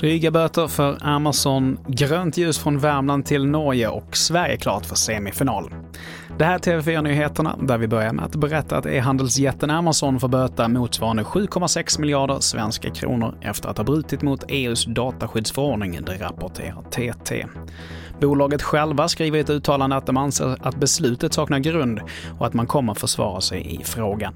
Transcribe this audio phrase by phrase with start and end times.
[0.00, 5.70] Dryga böter för Amazon, grönt ljus från Värmland till Norge och Sverige klart för semifinal.
[6.38, 10.68] Det här är TV4-nyheterna där vi börjar med att berätta att e-handelsjätten Amazon får böta
[10.68, 17.46] motsvarande 7,6 miljarder svenska kronor efter att ha brutit mot EUs dataskyddsförordning, det rapporterar TT.
[18.20, 22.00] Bolaget själva skriver i ett uttalande att de anser att beslutet saknar grund
[22.38, 24.34] och att man kommer försvara sig i frågan.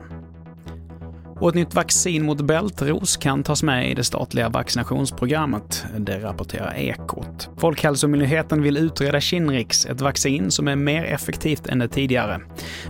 [1.41, 5.85] Och ett nytt vaccin mot bältros kan tas med i det statliga vaccinationsprogrammet.
[5.99, 7.49] Det rapporterar Ekot.
[7.57, 12.41] Folkhälsomyndigheten vill utreda Kinrix, ett vaccin som är mer effektivt än det tidigare.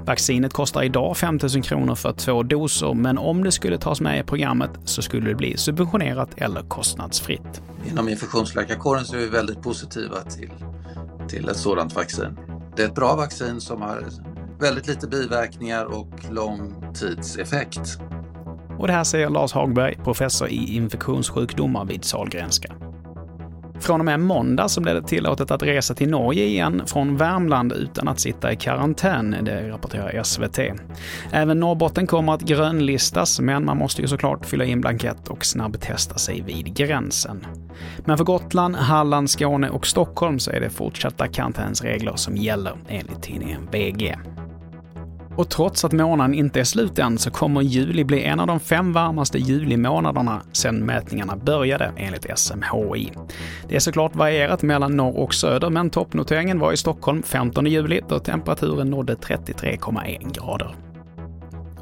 [0.04, 4.20] Vaccinet kostar idag 5 000 kronor för två doser, men om det skulle tas med
[4.20, 7.62] i programmet så skulle det bli subventionerat eller kostnadsfritt.
[7.90, 10.50] Inom infektionsläkarkåren så är vi väldigt positiva till,
[11.28, 12.38] till ett sådant vaccin.
[12.76, 14.04] Det är ett bra vaccin som har
[14.60, 17.98] väldigt lite biverkningar och långtidseffekt.
[18.78, 22.74] Och det här säger Lars Hagberg, professor i infektionssjukdomar vid Sahlgrenska.
[23.80, 27.72] Från och med måndag så blir det tillåtet att resa till Norge igen från Värmland
[27.72, 30.58] utan att sitta i karantän, det rapporterar SVT.
[31.32, 36.18] Även Norrbotten kommer att grönlistas, men man måste ju såklart fylla in blankett och snabbtesta
[36.18, 37.46] sig vid gränsen.
[38.04, 43.22] Men för Gotland, Halland, Skåne och Stockholm så är det fortsatta karantänsregler som gäller, enligt
[43.22, 44.16] tidningen VG.
[45.36, 48.60] Och trots att månaden inte är slut än så kommer juli bli en av de
[48.60, 53.12] fem varmaste julimånaderna sedan mätningarna började, enligt SMHI.
[53.68, 58.00] Det är såklart varierat mellan norr och söder, men toppnoteringen var i Stockholm 15 juli
[58.08, 60.74] då temperaturen nådde 33,1 grader.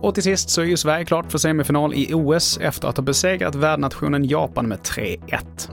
[0.03, 3.05] Och till sist så är ju Sverige klart för semifinal i OS efter att ha
[3.05, 5.70] besegrat värdnationen Japan med 3-1.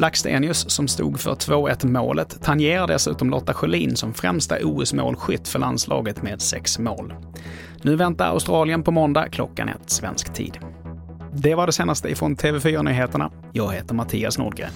[0.00, 6.22] Blackstenius, som stod för 2-1 målet, tangerar dessutom Lotta Schelin som främsta OS-målskytt för landslaget
[6.22, 7.14] med sex mål.
[7.82, 10.58] Nu väntar Australien på måndag klockan ett svensk tid.
[11.32, 13.30] Det var det senaste ifrån TV4 Nyheterna.
[13.52, 14.70] Jag heter Mattias Nordgren.